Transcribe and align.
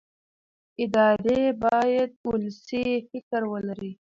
ادارې 0.83 1.41
باید 1.63 2.11
ولسي 2.29 2.85
فکر 3.09 3.41
ولري 3.51 3.91